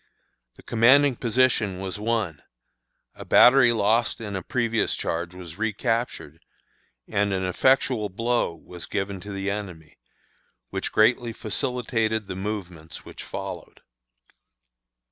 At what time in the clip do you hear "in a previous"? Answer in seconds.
4.19-4.95